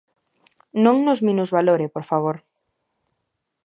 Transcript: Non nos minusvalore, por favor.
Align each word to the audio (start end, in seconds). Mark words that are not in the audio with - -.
Non 0.83 0.95
nos 1.05 1.23
minusvalore, 1.27 1.85
por 1.95 2.03
favor. 2.09 2.37